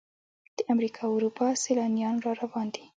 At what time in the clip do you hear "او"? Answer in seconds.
1.07-1.11